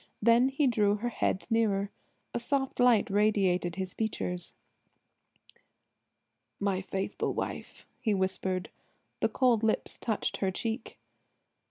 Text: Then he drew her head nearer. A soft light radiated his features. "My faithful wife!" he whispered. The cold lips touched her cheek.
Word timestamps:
Then 0.19 0.49
he 0.49 0.65
drew 0.65 0.95
her 0.95 1.09
head 1.09 1.45
nearer. 1.51 1.91
A 2.33 2.39
soft 2.39 2.79
light 2.79 3.07
radiated 3.11 3.75
his 3.75 3.93
features. 3.93 4.53
"My 6.59 6.81
faithful 6.81 7.35
wife!" 7.35 7.85
he 7.99 8.15
whispered. 8.15 8.69
The 9.19 9.29
cold 9.29 9.61
lips 9.61 9.99
touched 9.99 10.37
her 10.37 10.49
cheek. 10.49 10.97